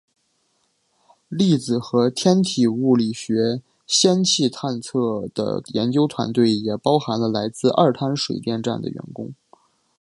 [1.27, 9.31] 粒子和天体物理学氙探测器的研究团队也包含了来自二滩水电站的员工。